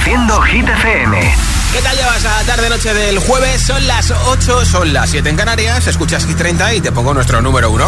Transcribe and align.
Reproduciendo 0.00 0.40
Hit 0.42 0.66
FM. 0.66 1.34
¿Qué 1.72 1.82
tal 1.82 1.94
llevas 1.94 2.24
a 2.24 2.42
tarde-noche 2.44 2.94
del 2.94 3.18
jueves? 3.18 3.60
Son 3.60 3.86
las 3.86 4.10
8, 4.10 4.64
son 4.64 4.94
las 4.94 5.10
7 5.10 5.28
en 5.28 5.36
Canarias. 5.36 5.86
Escuchas 5.86 6.24
Hit 6.24 6.38
30 6.38 6.74
y 6.74 6.80
te 6.80 6.90
pongo 6.90 7.12
nuestro 7.12 7.42
número 7.42 7.70
1. 7.70 7.86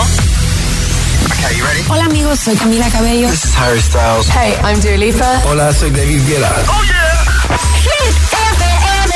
Hola 1.88 2.04
amigos, 2.04 2.38
soy 2.40 2.54
Camila 2.56 2.90
Cabello. 2.90 3.30
This 3.30 3.46
is 3.46 3.56
Harry 3.56 3.80
Styles. 3.80 4.29
Hey, 4.29 4.54
I'm 4.62 4.79
Dua 4.80 4.98
Lipa. 4.98 5.40
Hola, 5.46 5.72
soy 5.72 5.90
David 5.90 6.21
Guetta. 6.27 6.53
¡Oh, 6.69 6.83
yeah! 6.85 7.25
Hit 7.80 8.14
FM. 8.60 9.14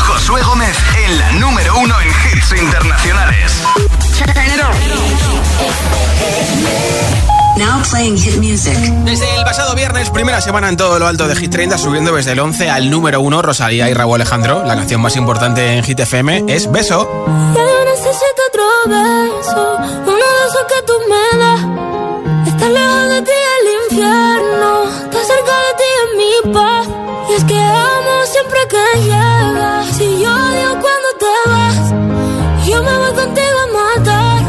Josué 0.00 0.42
Gómez 0.42 0.76
en 1.06 1.18
la 1.18 1.32
número 1.32 1.78
uno 1.78 1.94
en 2.00 2.08
hits 2.08 2.52
internacionales. 2.60 3.52
Now 7.58 7.82
playing 7.90 8.16
hit 8.16 8.36
music. 8.36 8.78
Desde 9.04 9.34
el 9.34 9.42
pasado 9.42 9.74
viernes, 9.74 10.10
primera 10.10 10.40
semana 10.40 10.68
en 10.68 10.76
todo 10.76 10.98
lo 11.00 11.08
alto 11.08 11.26
de 11.26 11.34
Hit 11.34 11.50
30, 11.50 11.76
subiendo 11.76 12.12
desde 12.14 12.32
el 12.32 12.38
11 12.38 12.70
al 12.70 12.88
número 12.88 13.20
1, 13.20 13.42
Rosalía 13.42 13.90
y 13.90 13.94
Raúl 13.94 14.14
Alejandro. 14.14 14.62
La 14.64 14.76
canción 14.76 15.00
más 15.00 15.16
importante 15.16 15.74
en 15.74 15.82
Hit 15.82 15.98
FM 15.98 16.44
es 16.46 16.70
Beso. 16.70 17.26
Ya 17.54 17.60
yo 17.60 17.84
necesito 17.84 18.42
otro 18.48 18.62
beso, 18.86 19.76
uno 20.06 20.12
de 20.12 20.46
esos 20.46 20.64
que 20.68 20.82
tú 20.86 20.92
me 21.10 21.38
das. 21.38 21.60
Estar 22.46 22.70
lejos 22.70 23.08
de 23.08 23.22
ti 23.22 23.32
el 23.58 23.92
infierno, 23.92 24.84
estar 24.84 25.24
cerca 25.24 25.54
de 25.66 25.72
ti 25.78 25.88
es 25.98 26.10
mi 26.16 26.52
paz. 26.52 26.86
Y 27.28 27.32
es 27.34 27.44
que 27.44 27.58
amo 27.58 28.26
siempre 28.32 28.58
que 28.70 29.00
llegas. 29.02 29.86
Si 29.96 30.20
yo 30.20 30.30
odio 30.32 30.70
cuando 30.80 31.08
te 31.18 31.50
vas, 31.50 32.66
yo 32.68 32.82
me 32.84 32.98
voy 32.98 33.12
contigo 33.14 33.58
a 33.58 33.96
matar. 33.98 34.42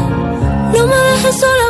No 0.72 0.86
me 0.86 0.96
dejes 0.96 1.40
sola, 1.40 1.69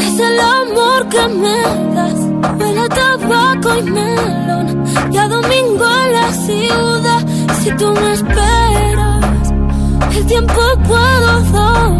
es 0.00 0.18
el 0.18 0.40
amor 0.40 1.08
que 1.08 1.28
me 1.28 1.58
das. 1.94 2.20
Huele 2.58 2.88
tabaco 2.88 3.78
y 3.78 3.82
melón. 3.82 4.84
Y 5.12 5.16
a 5.16 5.28
domingo 5.28 5.84
en 6.04 6.12
la 6.12 6.32
ciudad. 6.32 7.22
Si 7.60 7.70
tú 7.76 7.92
me 7.92 8.12
esperas, 8.12 9.52
el 10.16 10.26
tiempo 10.26 10.60
puedo 10.88 11.40
doblar. 11.40 11.99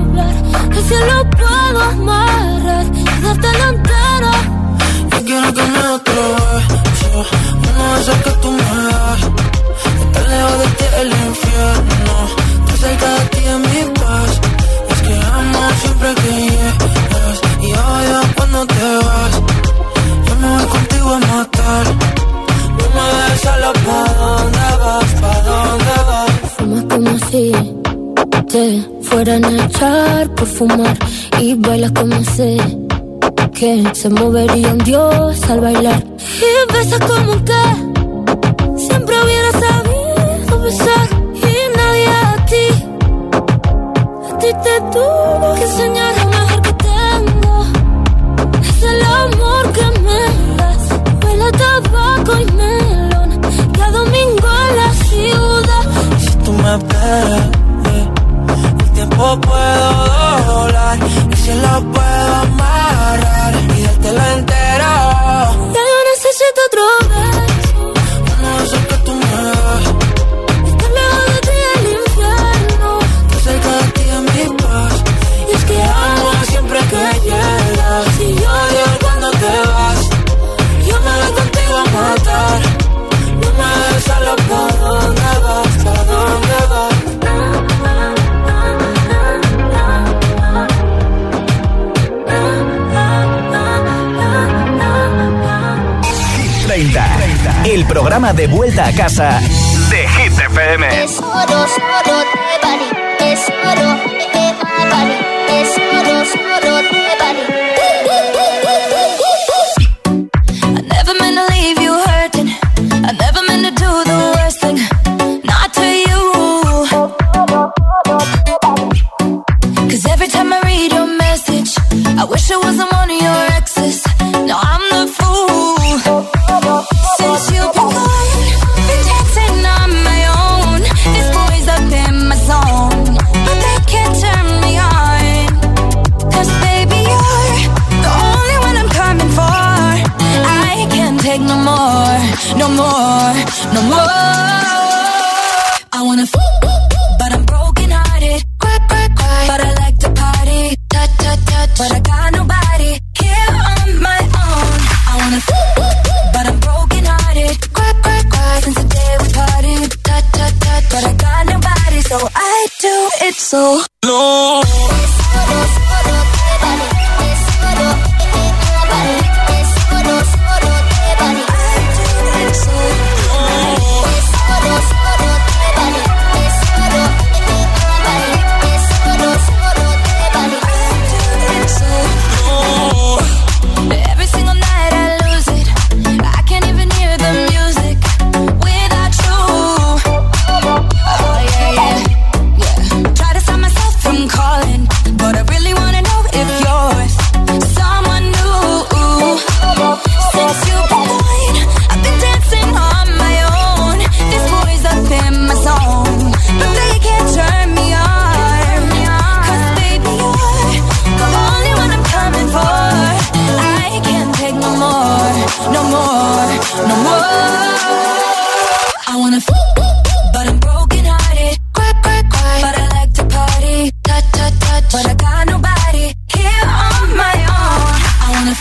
but 224.93 225.07
I 225.07 225.15
got 225.15 225.47
nobody 225.47 226.15
here 226.35 226.67
on 226.85 227.17
my 227.17 227.37
own. 227.57 227.99
I 228.25 228.29
wanna, 228.35 228.55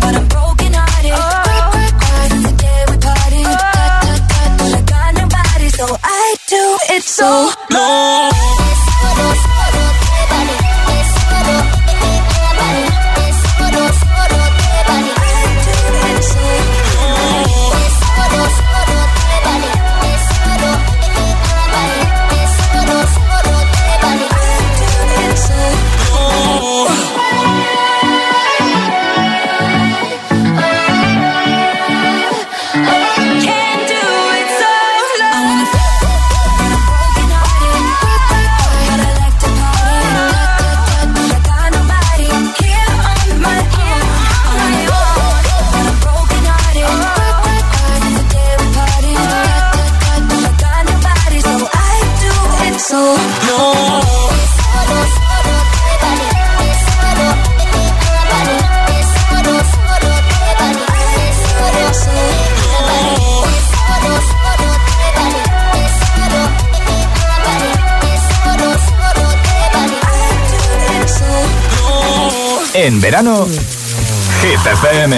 but 0.00 0.14
I'm 0.18 0.26
broken 0.28 0.72
hearted. 0.72 1.14
We 1.14 1.56
but 4.58 4.72
I 4.74 4.82
got 4.82 5.14
nobody, 5.14 5.68
so 5.70 5.86
I 6.02 6.36
do 6.48 6.78
it 6.94 7.02
so. 7.02 7.53
En 72.84 73.00
verano, 73.00 73.46
Hit 74.42 74.60
FM. 74.60 75.14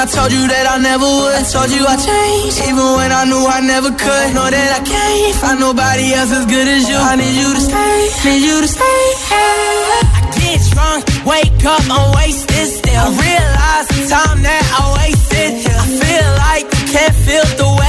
I 0.00 0.06
told 0.06 0.32
you 0.32 0.48
that 0.48 0.66
I 0.66 0.78
never 0.80 1.04
would. 1.04 1.44
Told 1.52 1.70
you 1.70 1.84
I 1.84 1.94
changed, 1.94 2.58
even 2.64 2.88
when 2.96 3.12
I 3.12 3.24
knew 3.28 3.44
I 3.46 3.60
never 3.60 3.90
could. 3.90 4.34
Know 4.34 4.48
that 4.48 4.70
I 4.72 4.82
can't 4.82 5.34
find 5.36 5.60
nobody 5.60 6.14
else 6.14 6.32
as 6.32 6.46
good 6.46 6.66
as 6.66 6.88
you. 6.88 6.96
I 6.96 7.14
need 7.16 7.36
you 7.36 7.52
to 7.52 7.60
stay, 7.60 8.08
need 8.24 8.42
you 8.42 8.60
to 8.64 8.66
stay. 8.66 9.02
I 9.28 10.32
get 10.40 10.60
drunk, 10.72 11.04
wake 11.28 11.64
up, 11.66 11.84
I'm 11.86 12.16
wasted 12.16 12.66
still. 12.66 13.12
I 13.12 13.89
time 14.10 14.42
that 14.42 14.66
I 14.74 14.90
wasted. 14.98 15.70
I 15.70 15.86
feel 15.86 16.28
like 16.42 16.66
you 16.66 16.98
can't 16.98 17.14
feel 17.22 17.46
the 17.54 17.79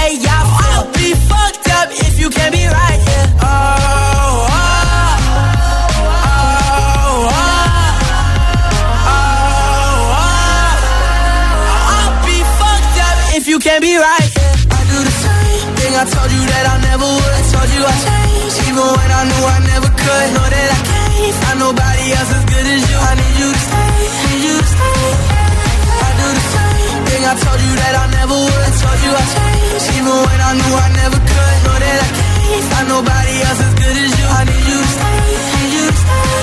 even 30.01 30.15
when 30.27 30.39
I 30.39 30.51
knew 30.59 30.73
I 30.85 30.87
never 31.01 31.19
could. 31.19 31.55
Know 31.65 31.77
that 31.83 31.97
I 32.05 32.09
can't 32.19 32.65
find 32.71 32.87
nobody 32.87 33.33
else 33.47 33.59
as 33.67 33.73
good 33.81 33.97
as 34.03 34.11
you. 34.19 34.25
I 34.39 34.41
need 34.49 34.65
you 34.71 34.79
to 34.83 34.89
stay, 34.95 35.17
need 35.55 35.71
you 35.75 35.85
to 35.91 35.95
stay. 36.03 36.41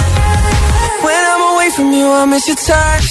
When 1.05 1.23
I'm 1.33 1.43
away 1.53 1.69
from 1.77 1.89
you, 1.93 2.07
I 2.21 2.25
miss 2.33 2.45
your 2.49 2.61
touch. 2.61 3.09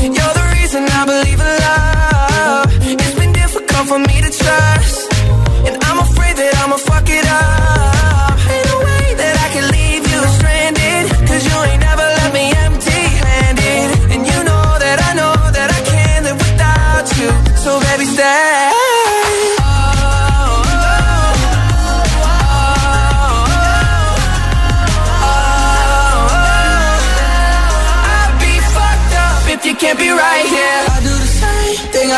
You're 0.00 0.34
the 0.40 0.46
reason 0.56 0.82
I 1.00 1.02
believe 1.04 1.40
in 1.44 1.54
love 1.66 2.66
It's 3.04 3.16
been 3.20 3.32
difficult 3.32 3.84
for 3.92 4.00
me 4.00 4.16
to 4.24 4.30
trust. 4.42 4.96
And 5.68 5.76
I'm 5.88 5.98
afraid 6.06 6.34
that 6.40 6.52
I'ma 6.62 6.78
fuck 6.80 7.06
it 7.08 7.26
up. 7.28 8.34
Ain't 8.54 8.68
way 8.86 9.06
that 9.22 9.34
I 9.44 9.48
can 9.54 9.64
leave 9.76 10.04
you 10.12 10.20
stranded. 10.36 11.04
Cause 11.28 11.42
you 11.48 11.56
ain't 11.68 11.84
me 12.32 12.44
empty 12.64 13.02
handed. 13.24 13.88
And 14.12 14.22
you 14.30 14.38
know 14.48 14.66
that 14.84 14.98
I 15.08 15.10
know 15.20 15.36
that 15.56 15.68
I 15.68 15.80
can't 15.92 16.22
live 16.26 16.38
without 16.44 17.06
you. 17.20 17.30
So 17.60 17.70
baby, 17.86 18.06
stay. 18.16 18.39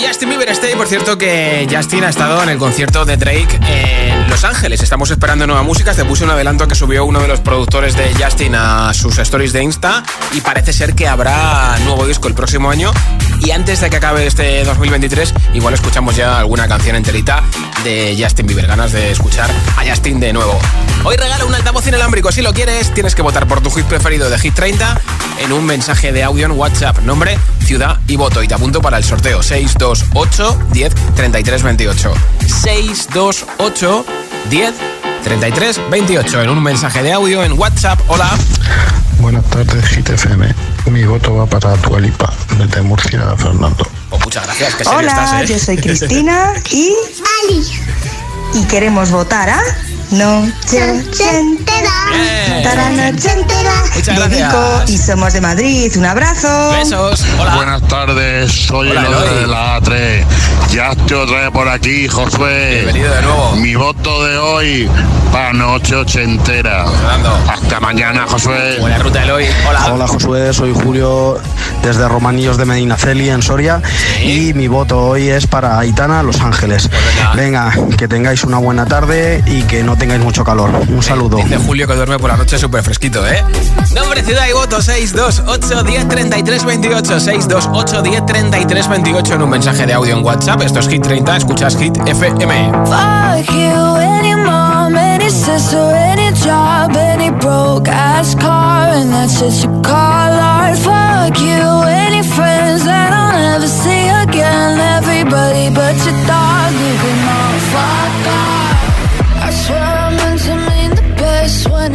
Justin 0.00 0.30
Bieber 0.30 0.48
Stay, 0.50 0.74
por 0.74 0.86
cierto 0.86 1.18
que 1.18 1.66
Justin 1.70 2.04
ha 2.04 2.08
estado 2.08 2.42
en 2.42 2.48
el 2.48 2.58
concierto 2.58 3.04
de 3.04 3.16
Drake 3.16 3.58
en 3.66 4.30
Los 4.30 4.44
Ángeles. 4.44 4.80
Estamos 4.82 5.10
esperando 5.10 5.46
nueva 5.46 5.62
música. 5.62 5.92
Te 5.92 6.04
puse 6.04 6.24
un 6.24 6.30
adelanto 6.30 6.66
que 6.66 6.74
subió 6.74 7.04
uno 7.04 7.20
de 7.20 7.28
los 7.28 7.40
productores 7.40 7.94
de 7.96 8.14
Justin 8.14 8.54
a 8.54 8.94
sus 8.94 9.18
stories 9.18 9.52
de 9.52 9.62
Insta 9.62 10.02
y 10.32 10.40
parece 10.40 10.72
ser 10.72 10.94
que 10.94 11.08
habrá 11.08 11.76
nuevo 11.84 12.06
disco 12.06 12.28
el 12.28 12.34
próximo 12.34 12.70
año. 12.70 12.92
Y 13.40 13.50
antes 13.50 13.80
de 13.80 13.90
que 13.90 13.96
acabe 13.96 14.26
este 14.26 14.64
2023, 14.64 15.34
igual 15.54 15.74
escuchamos 15.74 16.16
ya 16.16 16.38
alguna 16.38 16.68
canción 16.68 16.96
enterita 16.96 17.42
de 17.84 18.16
Justin 18.18 18.46
Bieber. 18.46 18.66
Ganas 18.66 18.92
de 18.92 19.10
escuchar 19.10 19.50
a 19.76 19.84
Justin 19.84 20.20
de 20.20 20.32
nuevo. 20.32 20.58
Hoy 21.04 21.16
regalo 21.16 21.46
un 21.46 21.54
altavoz 21.54 21.86
inalámbrico. 21.86 22.30
Si 22.30 22.40
lo 22.40 22.54
quieres, 22.54 22.94
tienes 22.94 23.14
que 23.14 23.22
votar 23.22 23.48
por 23.48 23.60
tu 23.60 23.70
hit 23.70 23.84
preferido 23.86 24.30
de 24.30 24.38
Hit 24.38 24.54
30 24.54 25.00
en 25.40 25.52
un 25.52 25.66
mensaje 25.66 26.12
de 26.12 26.22
audio 26.22 26.46
en 26.46 26.52
WhatsApp. 26.52 27.00
Nombre, 27.00 27.38
ciudad 27.64 27.98
y 28.06 28.16
voto. 28.16 28.42
Y 28.42 28.48
te 28.48 28.54
apunto 28.54 28.80
para 28.80 28.96
el 28.96 29.04
sorteo 29.04 29.42
628 29.82 30.58
10 30.72 30.94
33 31.16 31.62
28. 31.62 32.14
628 32.46 34.04
10 34.48 34.74
33 35.24 35.80
28 35.90 36.42
en 36.42 36.50
un 36.50 36.62
mensaje 36.62 37.02
de 37.02 37.12
audio 37.12 37.42
en 37.42 37.58
WhatsApp. 37.58 37.98
Hola. 38.06 38.30
Buenas 39.18 39.44
tardes, 39.46 39.84
GTFM. 39.90 40.54
Mi 40.86 41.04
voto 41.04 41.34
va 41.34 41.46
para 41.46 41.74
tu 41.74 41.96
Alipa, 41.96 42.32
desde 42.58 42.80
Murcia, 42.82 43.36
Fernando. 43.36 43.84
Oh, 44.10 44.18
muchas 44.20 44.44
gracias. 44.44 44.74
Que 44.76 44.88
Hola, 44.88 45.42
¿eh? 45.42 45.46
yo 45.46 45.58
soy 45.58 45.76
Cristina 45.76 46.52
y. 46.70 46.94
Ali. 47.42 47.66
Y 48.54 48.64
queremos 48.66 49.10
votar 49.10 49.50
a. 49.50 49.62
Noche 50.10 51.00
entera. 51.20 51.90
Para 52.62 52.90
noche 52.90 53.30
entera. 53.32 53.72
Muchas 53.94 54.18
gracias. 54.18 54.90
y 54.90 54.98
somos 54.98 55.32
de 55.32 55.40
Madrid. 55.40 55.90
Un 55.96 56.04
abrazo. 56.04 56.70
Besos. 56.72 57.24
Hola. 57.40 57.54
Buenas 57.56 57.82
tardes, 57.88 58.52
soy 58.52 58.90
Hola, 58.90 59.00
el 59.00 59.06
Eloy. 59.06 59.40
de 59.40 59.46
la 59.46 59.78
A3. 59.80 60.24
Ya 60.72 60.90
estoy 60.90 61.16
otra 61.18 61.40
vez 61.40 61.50
por 61.50 61.68
aquí, 61.68 62.08
Josué. 62.08 62.82
Bienvenido 62.82 63.14
de 63.14 63.22
nuevo. 63.22 63.52
Mi 63.56 63.74
voto 63.74 64.24
de 64.24 64.36
hoy 64.38 64.90
para 65.32 65.52
noche 65.54 65.96
ochentera. 65.96 66.84
Hasta 67.48 67.80
mañana, 67.80 68.26
Josué. 68.28 68.76
Buena 68.80 68.98
ruta, 68.98 69.22
Eloy. 69.22 69.46
Hola. 69.68 69.92
Hola 69.94 70.06
Josué, 70.08 70.52
soy 70.52 70.72
Julio 70.74 71.38
desde 71.82 72.06
Romanillos 72.06 72.58
de 72.58 72.64
Medinaceli 72.64 73.28
en 73.30 73.42
Soria 73.42 73.80
Sí. 74.18 74.48
y 74.50 74.54
mi 74.54 74.68
voto 74.68 74.98
hoy 75.00 75.28
es 75.30 75.46
para 75.48 75.78
Aitana, 75.78 76.22
Los 76.22 76.40
Ángeles. 76.40 76.88
Pues 76.88 77.02
Venga, 77.36 77.72
que 77.98 78.06
tengáis 78.08 78.44
una 78.44 78.58
buena 78.58 78.84
tarde 78.86 79.42
y 79.46 79.62
que 79.62 79.82
no 79.82 79.96
tengáis 80.02 80.24
mucho 80.24 80.42
calor. 80.42 80.68
Un 80.88 81.00
saludo. 81.00 81.36
Dice 81.36 81.58
Julio 81.58 81.86
que 81.86 81.94
duerme 81.94 82.18
por 82.18 82.28
la 82.28 82.36
noche 82.36 82.58
súper 82.58 82.82
fresquito, 82.82 83.24
¿eh? 83.24 83.44
Nombre, 83.94 84.24
ciudad 84.24 84.48
y 84.50 84.52
voto 84.52 84.82
628 84.82 85.84
10 85.84 86.08
33 86.08 86.64
28 86.64 87.20
628 87.20 88.02
10 88.02 88.26
33 88.26 88.88
28 88.88 89.34
en 89.34 89.42
un 89.42 89.50
mensaje 89.50 89.86
de 89.86 89.92
audio 89.92 90.16
en 90.16 90.24
WhatsApp. 90.24 90.62
Esto 90.62 90.80
es 90.80 90.88
Hit 90.88 91.02
30, 91.02 91.36
escuchas 91.36 91.76
Hit 91.76 91.96
FM. 92.04 92.72
Fuck 92.86 93.48
you, 93.52 93.96
any 93.96 94.34
mom, 94.34 94.96
any 94.96 95.30
sister, 95.30 95.94
any 95.94 96.32
job, 96.32 96.96
any 96.96 97.30
broke 97.30 97.88
ass 97.88 98.34
car, 98.34 98.88
and 98.88 99.12
that's 99.12 99.38
just 99.38 99.62
you 99.62 99.70
call 99.82 99.94
art. 99.94 100.76
Fuck 100.78 101.38
you, 101.38 101.62
any 101.86 102.24
friends 102.24 102.84
that 102.86 103.12
I'll 103.12 103.38
never 103.38 103.68
see 103.68 104.08
again. 104.08 104.80
Everybody 104.80 105.70
but 105.72 105.94
your 106.04 106.26
dog, 106.26 106.41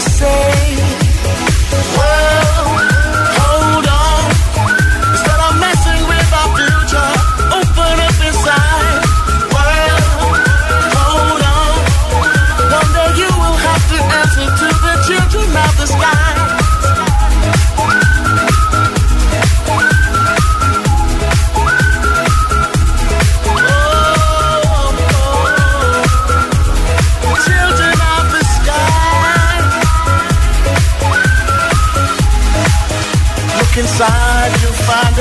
say 0.00 0.85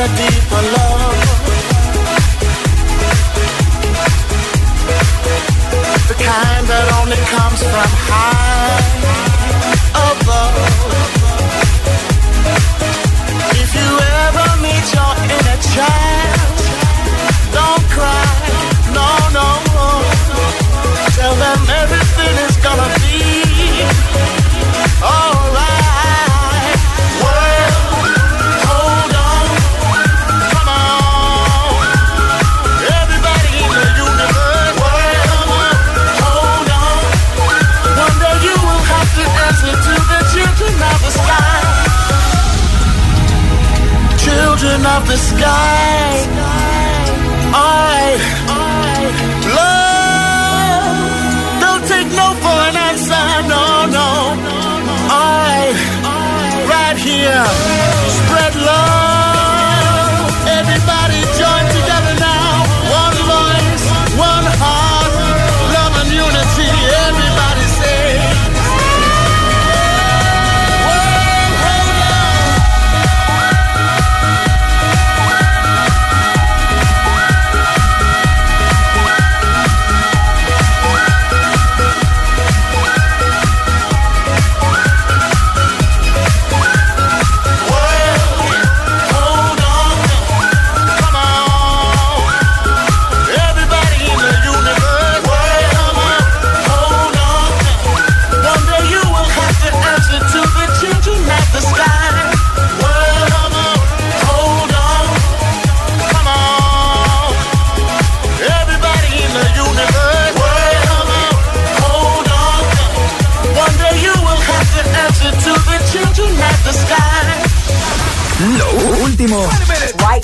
melody 0.08 0.45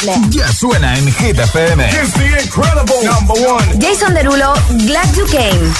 Ya 0.01 0.51
suena 0.51 0.97
en 0.97 1.13
Hit 1.13 1.37
FM. 1.37 1.85
It's 1.89 2.13
the 2.13 2.41
incredible 2.41 3.03
number 3.03 3.35
one. 3.45 3.79
Jason 3.79 4.15
Derulo, 4.15 4.55
Glad 4.87 5.13
You 5.15 5.25
Came. 5.27 5.71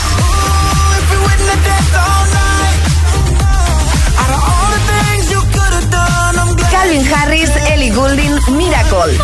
Calvin 6.69 7.03
Harris, 7.05 7.49
Ellie 7.71 7.89
Goulding, 7.89 8.33
Miracle. 8.57 9.17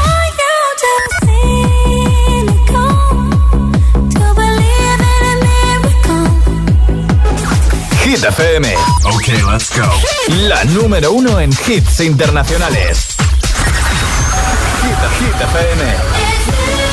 Hit 8.03 8.23
FM. 8.23 8.73
Ok, 9.05 9.27
let's 9.51 9.69
go. 9.77 9.85
La 10.47 10.63
número 10.65 11.11
uno 11.11 11.39
en 11.39 11.51
hits 11.51 11.99
internacionales. 11.99 13.06
Hit, 14.87 14.95
Hit 15.19 15.35
FM. 15.41 16.87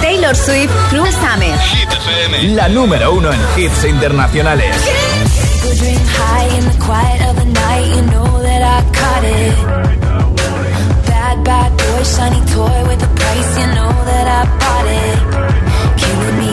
Taylor 0.00 0.34
Swift, 0.34 0.72
Cruel 0.90 1.12
Summer. 1.12 1.58
Hit 1.72 1.88
FM. 1.92 2.54
La 2.54 2.68
número 2.68 3.12
uno 3.14 3.32
en 3.32 3.40
hits 3.56 3.84
internacionales. 3.84 4.76
Bad, 11.08 11.44
bad 11.44 11.70
boy, 11.70 12.04
shiny 12.04 12.40
toy 12.52 12.84
with 12.88 13.02
a 13.02 13.08
price. 13.14 13.58
You 13.58 13.66
know 13.74 13.92
that 14.04 14.26
I 14.28 14.42
bought 14.60 14.86
it. 15.02 15.18
Killing 16.00 16.38
me 16.38 16.52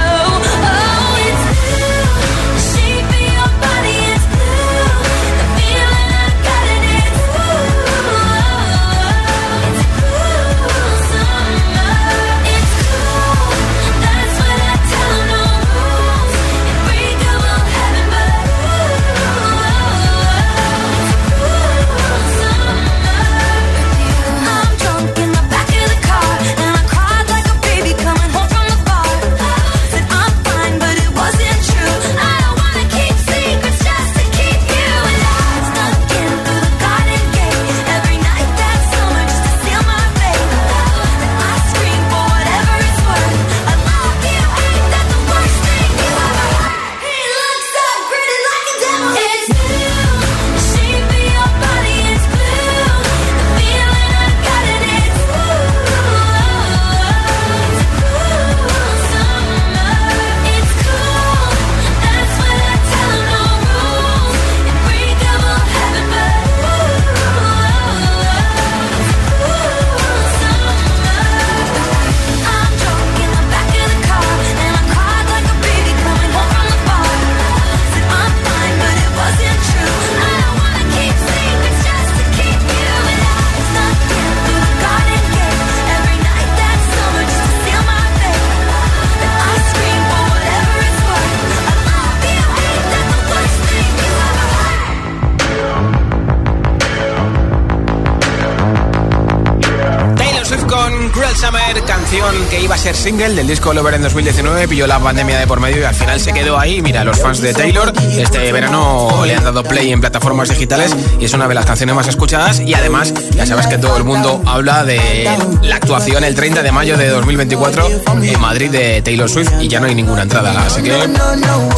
Single 103.01 103.33
del 103.33 103.47
disco 103.47 103.73
Lover 103.73 103.95
en 103.95 104.03
2019, 104.03 104.67
pilló 104.67 104.85
la 104.85 104.99
pandemia 104.99 105.39
de 105.39 105.47
por 105.47 105.59
medio 105.59 105.81
y 105.81 105.83
al 105.83 105.95
final 105.95 106.19
se 106.19 106.33
quedó 106.33 106.59
ahí. 106.59 106.83
Mira, 106.83 107.03
los 107.03 107.19
fans 107.19 107.41
de 107.41 107.51
Taylor 107.51 107.91
este 108.15 108.51
verano 108.51 109.25
le 109.25 109.35
han 109.35 109.43
dado 109.43 109.63
play 109.63 109.91
en 109.91 109.99
plataformas 109.99 110.49
digitales 110.49 110.95
y 111.19 111.25
es 111.25 111.33
una 111.33 111.47
de 111.47 111.55
las 111.55 111.65
canciones 111.65 111.95
más 111.95 112.07
escuchadas 112.07 112.59
y 112.59 112.75
además 112.75 113.11
ya 113.31 113.47
sabes 113.47 113.65
que 113.65 113.79
todo 113.79 113.97
el 113.97 114.03
mundo 114.03 114.43
habla 114.45 114.83
de 114.83 115.27
la 115.63 115.77
actuación 115.77 116.23
el 116.23 116.35
30 116.35 116.61
de 116.61 116.71
mayo 116.71 116.95
de 116.95 117.09
2024 117.09 117.89
en 118.21 118.39
Madrid 118.39 118.69
de 118.69 119.01
Taylor 119.01 119.27
Swift 119.27 119.51
y 119.59 119.67
ya 119.67 119.79
no 119.79 119.87
hay 119.87 119.95
ninguna 119.95 120.21
entrada, 120.21 120.53
así 120.63 120.83
que 120.83 120.93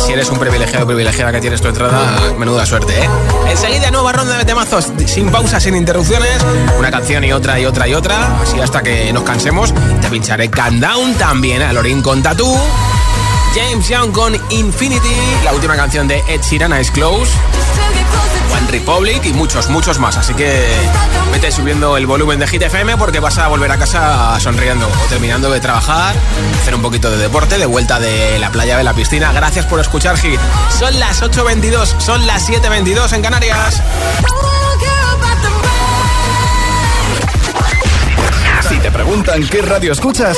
si 0.05 0.11
eres 0.11 0.29
un 0.29 0.39
privilegiado 0.39 0.85
privilegiada 0.85 1.31
que 1.31 1.39
tienes 1.39 1.61
tu 1.61 1.69
entrada, 1.69 2.19
menuda 2.37 2.65
suerte, 2.65 2.99
¿eh? 2.99 3.09
Enseguida 3.49 3.91
nueva 3.91 4.11
ronda 4.11 4.37
de 4.37 4.43
temazos 4.43 4.91
sin 5.05 5.29
pausas, 5.31 5.63
sin 5.63 5.75
interrupciones, 5.75 6.37
una 6.77 6.91
canción 6.91 7.23
y 7.23 7.31
otra 7.31 7.59
y 7.61 7.65
otra 7.65 7.87
y 7.87 7.93
otra, 7.93 8.41
así 8.41 8.59
hasta 8.59 8.81
que 8.81 9.13
nos 9.13 9.23
cansemos. 9.23 9.73
Te 10.01 10.09
pincharé 10.09 10.49
Countdown 10.49 11.12
también 11.17 11.61
a 11.61 11.73
Lorin 11.73 12.01
con 12.01 12.21
Tattoo. 12.21 12.57
James 13.55 13.87
Young 13.87 14.11
con 14.11 14.35
Infinity, 14.49 15.15
la 15.43 15.53
última 15.53 15.75
canción 15.75 16.07
de 16.07 16.23
Ed 16.27 16.41
Sheeran, 16.41 16.73
Eyes 16.73 16.91
Close. 16.91 17.31
One 18.51 18.71
Republic 18.71 19.25
y 19.25 19.33
muchos, 19.33 19.69
muchos 19.69 19.99
más. 19.99 20.17
Así 20.17 20.33
que 20.33 20.65
vete 21.31 21.51
subiendo 21.51 21.97
el 21.97 22.05
volumen 22.05 22.39
de 22.39 22.47
Hit 22.47 22.61
FM 22.61 22.97
porque 22.97 23.19
vas 23.19 23.37
a 23.37 23.47
volver 23.47 23.71
a 23.71 23.77
casa 23.77 24.39
sonriendo 24.39 24.87
o 24.87 25.07
terminando 25.09 25.49
de 25.49 25.59
trabajar, 25.59 26.15
hacer 26.61 26.75
un 26.75 26.81
poquito 26.81 27.11
de 27.11 27.17
deporte, 27.17 27.57
de 27.57 27.65
vuelta 27.65 27.99
de 27.99 28.39
la 28.39 28.51
playa 28.51 28.77
de 28.77 28.83
la 28.83 28.93
piscina. 28.93 29.31
Gracias 29.33 29.65
por 29.65 29.79
escuchar 29.79 30.17
Hit. 30.17 30.39
Son 30.77 30.99
las 30.99 31.21
8.22, 31.21 31.99
son 31.99 32.25
las 32.25 32.47
7.22 32.49 33.13
en 33.13 33.21
Canarias. 33.21 33.81
Si 38.67 38.77
te 38.79 38.91
preguntan 38.91 39.45
qué 39.47 39.61
radio 39.61 39.91
escuchas, 39.91 40.37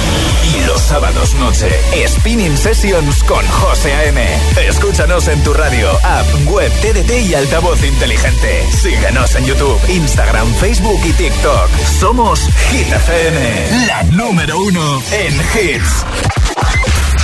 Y 0.53 0.65
los 0.65 0.81
sábados 0.81 1.33
noche, 1.35 1.69
Spinning 2.07 2.57
Sessions 2.57 3.23
con 3.23 3.45
José 3.47 3.93
A.M. 3.93 4.25
Escúchanos 4.67 5.27
en 5.27 5.41
tu 5.43 5.53
radio, 5.53 5.89
app, 6.03 6.25
web, 6.45 6.71
TDT 6.81 7.29
y 7.29 7.33
altavoz 7.35 7.83
inteligente. 7.83 8.65
Síguenos 8.71 9.35
en 9.35 9.45
YouTube, 9.45 9.79
Instagram, 9.89 10.53
Facebook 10.55 10.99
y 11.05 11.13
TikTok. 11.13 11.69
Somos 11.99 12.41
Hit 12.69 12.91
FM, 12.91 13.85
la 13.87 14.03
número 14.03 14.59
uno 14.59 15.01
en 15.11 15.33
hits. 15.35 16.05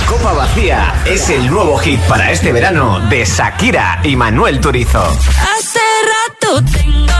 Copa 0.08 0.32
Vacía 0.32 1.02
es 1.04 1.28
el 1.28 1.50
nuevo 1.50 1.76
hit 1.78 2.00
para 2.02 2.32
este 2.32 2.50
verano 2.50 2.98
de 3.10 3.24
Shakira 3.26 4.00
y 4.02 4.16
Manuel 4.16 4.58
Turizo. 4.58 5.04
Hace 5.04 5.80
rato 6.06 6.64
tengo 6.72 7.12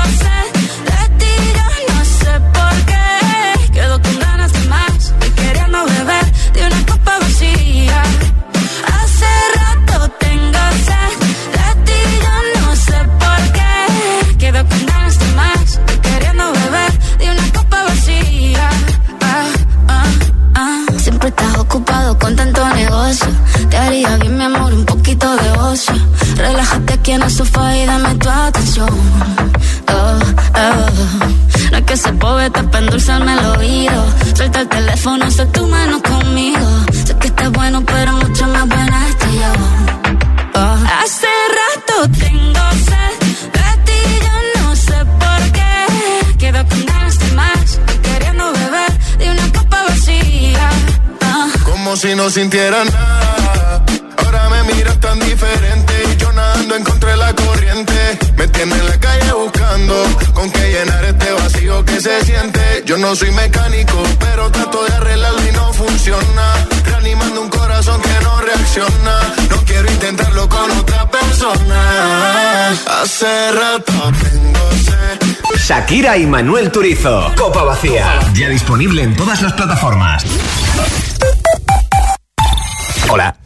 Sofá 27.29 27.77
y 27.77 27.87
dame 27.87 28.15
tu 28.17 28.29
atención. 28.29 28.89
Oh, 29.89 30.19
oh. 30.57 31.71
No 31.71 31.79
es 31.79 31.85
que 31.85 31.97
se 31.97 32.13
poeta 32.15 32.63
para 32.63 32.79
endulzarme 32.85 33.33
el 33.35 33.45
oído. 33.59 34.05
Suelta 34.35 34.63
el 34.63 34.69
teléfono, 34.69 35.31
sé 35.31 35.47
tu 35.47 35.67
mano 35.67 36.03
conmigo. 36.03 36.67
Sé 37.07 37.17
que 37.19 37.29
estás 37.29 37.53
bueno, 37.53 37.85
pero 37.85 38.13
mucho 38.13 38.47
más 38.49 38.67
buena 38.67 39.09
estoy 39.09 39.35
yo. 39.35 39.53
Oh. 40.55 40.77
Hace 41.03 41.29
rato 41.61 42.11
tengo 42.19 42.65
sed 42.89 43.15
de 43.57 43.71
ti, 43.87 44.01
yo 44.27 44.61
no 44.61 44.75
sé 44.75 44.99
por 45.23 45.53
qué. 45.53 46.37
Quedo 46.39 46.67
con 46.67 46.87
ganas 46.87 47.19
de 47.19 47.33
más, 47.33 47.79
queriendo 48.03 48.53
beber 48.53 48.99
de 49.19 49.31
una 49.31 49.53
copa 49.53 49.83
vacía. 49.89 50.71
Ah. 51.23 51.49
Como 51.65 51.97
si 51.97 52.15
no 52.15 52.31
sintieran 52.31 52.87
nada. 52.89 53.85
Ahora 54.25 54.49
me 54.51 54.75
miras 54.75 54.99
tan 54.99 55.19
diferente 55.21 55.95
y 56.13 56.17
yo 56.17 56.33
nadando 56.69 56.77
encontré 56.77 57.17
la 57.17 57.35
corriente. 57.35 58.19
Me 58.37 58.47
tiene 58.49 58.75
en 58.75 58.87
la 58.87 59.01
calle 59.01 59.33
buscando 59.33 59.95
con 60.35 60.51
qué 60.51 60.73
llenar 60.73 61.05
este 61.05 61.33
vacío 61.33 61.85
que 61.85 62.01
se 62.01 62.25
siente. 62.25 62.83
Yo 62.85 62.97
no 62.99 63.15
soy 63.17 63.31
mecánico, 63.33 64.03
pero 64.21 64.51
trato 64.51 64.85
de 64.85 64.95
arreglarlo 64.95 65.49
y 65.49 65.53
no 65.53 65.73
funciona. 65.73 66.67
Reanimando 66.85 67.43
un 67.43 67.49
corazón 67.49 68.01
que 68.03 68.25
no 68.25 68.41
reacciona. 68.41 69.35
No 69.51 69.57
quiero 69.65 69.91
intentarlo 69.91 70.49
con 70.49 70.71
otra 70.71 71.11
persona. 71.11 72.71
Hace 73.03 73.53
rato 73.53 73.93
tengo 73.93 74.71
sed. 74.85 75.59
Shakira 75.67 76.17
y 76.19 76.27
Manuel 76.27 76.71
Turizo. 76.71 77.33
Copa 77.37 77.63
Vacía. 77.63 78.19
Ya 78.35 78.49
disponible 78.49 79.03
en 79.03 79.17
todas 79.17 79.43
las 79.43 79.53
plataformas. 79.55 80.25
Hola, 83.11 83.35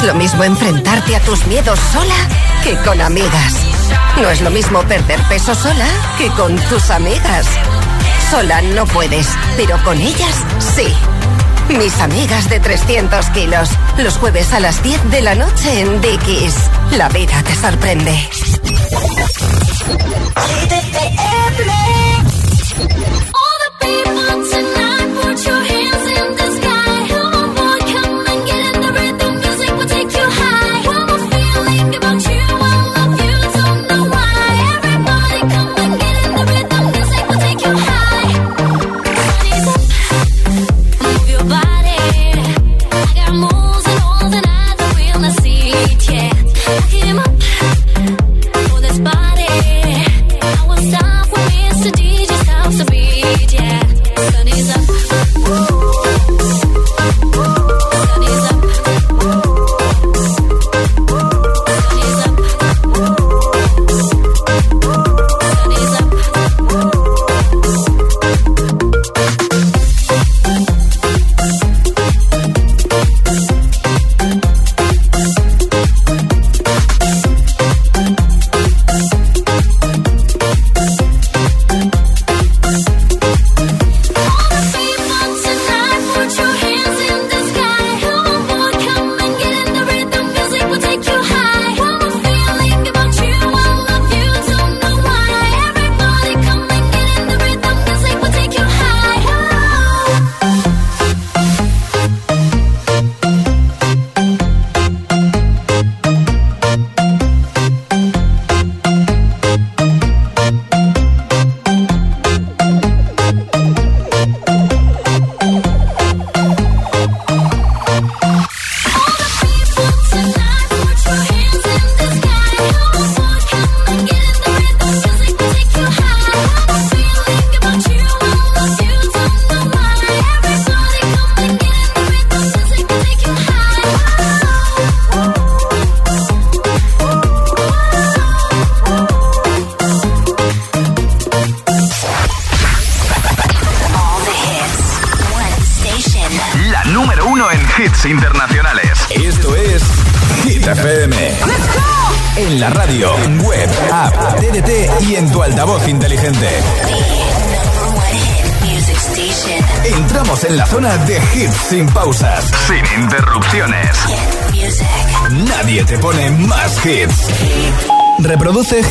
Es 0.00 0.06
lo 0.06 0.14
mismo 0.14 0.44
enfrentarte 0.44 1.16
a 1.16 1.20
tus 1.20 1.46
miedos 1.46 1.78
sola 1.92 2.14
que 2.62 2.74
con 2.84 3.00
amigas. 3.00 3.54
No 4.20 4.30
es 4.30 4.40
lo 4.40 4.50
mismo 4.50 4.82
perder 4.82 5.20
peso 5.24 5.54
sola 5.54 5.86
que 6.16 6.28
con 6.28 6.56
tus 6.68 6.90
amigas. 6.90 7.46
Sola 8.30 8.62
no 8.62 8.86
puedes, 8.86 9.26
pero 9.56 9.82
con 9.82 10.00
ellas 10.00 10.34
sí. 10.74 10.86
Mis 11.76 11.98
amigas 12.00 12.48
de 12.48 12.60
300 12.60 13.26
kilos. 13.30 13.70
Los 13.98 14.16
jueves 14.16 14.52
a 14.52 14.60
las 14.60 14.82
10 14.82 15.10
de 15.10 15.20
la 15.22 15.34
noche 15.34 15.80
en 15.80 16.00
Dickies. 16.00 16.54
La 16.92 17.08
vida 17.08 17.42
te 17.42 17.54
sorprende. 17.54 18.28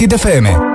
defame 0.10 0.69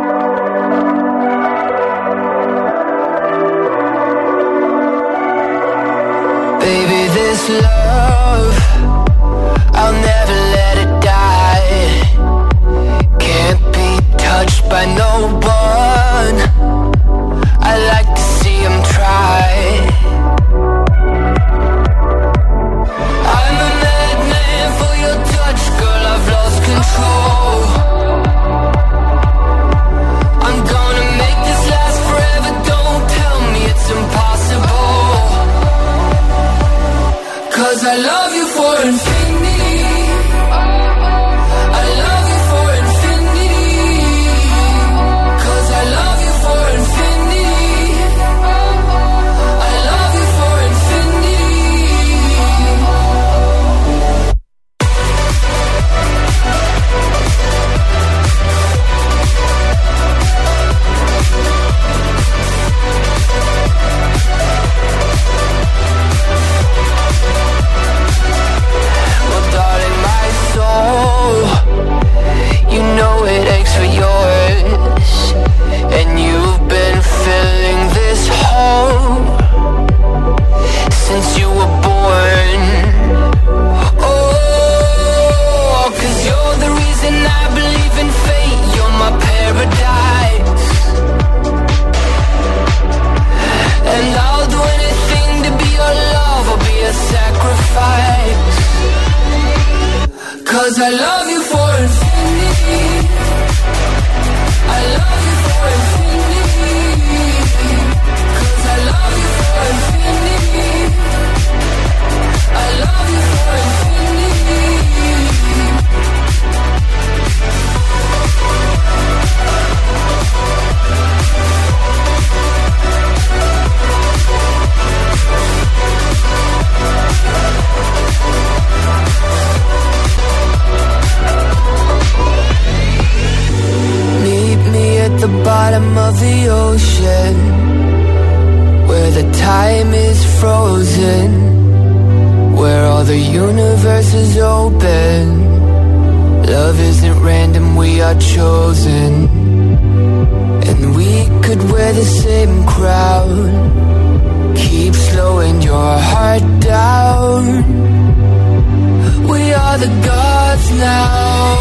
the 159.78 159.88
gods 160.06 160.70
now. 160.70 161.56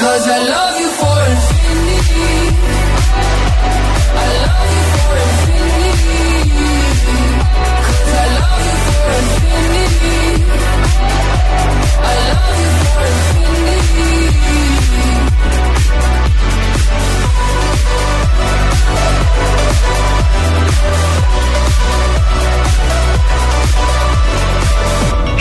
Cause 0.00 0.24
I 0.28 0.38
love 0.54 0.76
you 0.80 0.90
for 1.00 1.18
infinity. 1.32 2.30
I 4.14 4.28
love 4.44 4.68
you 4.76 4.84
for 4.94 5.12
infinity. 5.26 6.28
Cause 7.86 8.12
I 8.12 8.26
love 8.38 8.60
you 8.68 8.76
for 8.86 9.06
infinity. 9.18 10.20
I 11.98 12.14
love 12.28 12.56
you 12.62 12.70
for 12.82 13.00
infinity. 13.08 13.17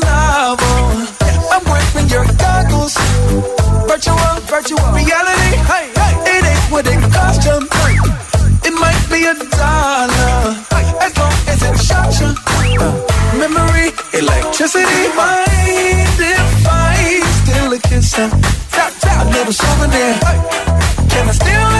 novel. 0.00 1.06
I'm 1.52 1.64
wearing 1.70 2.08
your 2.08 2.26
goggles. 2.38 2.94
Virtual, 3.86 4.82
reality. 4.92 5.52
It 6.34 6.44
ain't 6.52 6.66
what 6.72 6.86
it 6.86 7.00
cost 7.12 7.44
you. 7.46 7.56
It 8.68 8.74
might 8.82 9.02
be 9.10 9.20
a 9.26 9.34
dollar. 9.34 10.56
As 11.04 11.12
long 11.18 11.36
as 11.52 11.60
it 11.68 11.76
shocks 11.86 12.20
you. 12.20 12.30
Memory, 13.38 13.92
electricity, 14.12 15.02
mind 15.16 15.50
still 17.42 17.72
a 17.72 17.78
kiss. 17.78 18.18
Little 19.32 19.52
souvenir. 19.52 20.14
Hey. 20.24 20.38
Can 21.10 21.28
I 21.28 21.32
steal 21.32 21.74
it? 21.76 21.79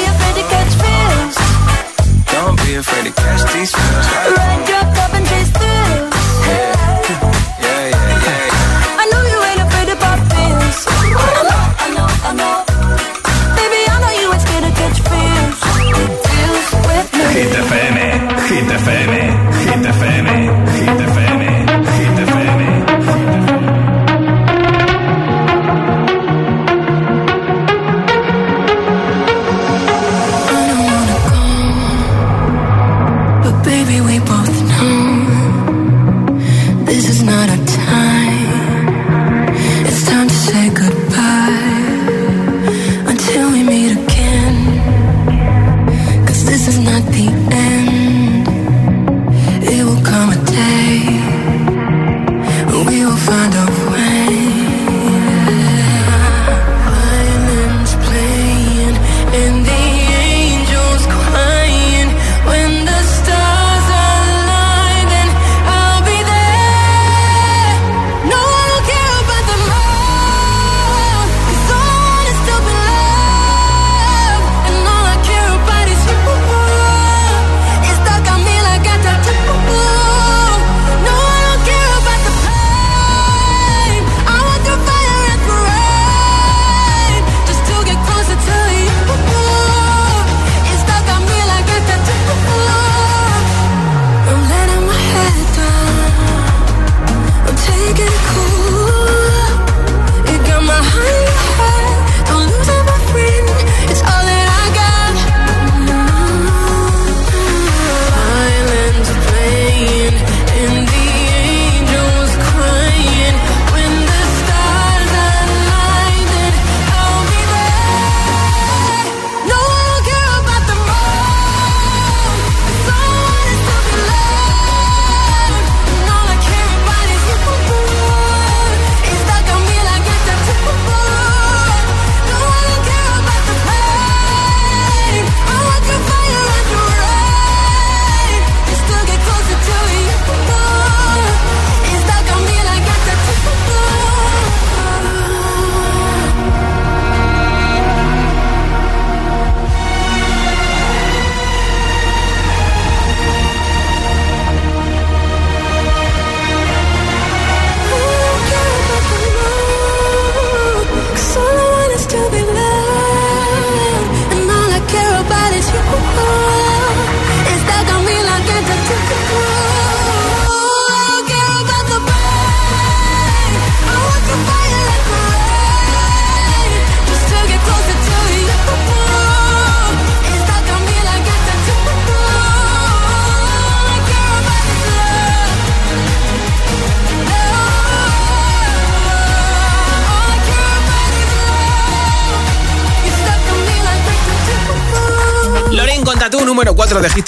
Be 2.71 2.77
afraid 2.77 3.03
to 3.03 3.11
catch 3.11 3.43
these 3.53 3.71
feels. 3.75 4.07
Ride 4.37 4.63
your 4.71 4.85
cup 4.95 5.11
and 5.17 5.25
chase 5.27 5.51
thrills. 5.57 6.13
Yeah, 6.47 6.71
yeah, 7.65 7.87
yeah. 8.25 9.01
I 9.01 9.05
know 9.11 9.21
you 9.31 9.39
ain't 9.49 9.61
afraid 9.67 9.87
to 9.91 9.97
pop 10.03 10.19
pills. 10.31 10.79
I 10.87 11.41
know, 11.49 11.63
I 11.83 11.87
know, 11.97 12.09
I 12.29 12.31
know. 12.39 12.55
Baby, 13.59 13.79
I 13.91 13.97
know 14.03 14.13
you 14.21 14.27
ain't 14.31 14.43
scared 14.45 14.65
to 14.67 14.73
catch 14.79 14.99
feels. 15.09 15.57
Feels 16.27 16.67
with 16.87 17.07
me. 17.17 17.25
Hit 17.35 17.51
FM, 17.67 17.95
Hit 18.49 18.67
FM, 18.79 19.20
But 33.91 33.97
baby, 33.97 34.19
we 34.19 34.30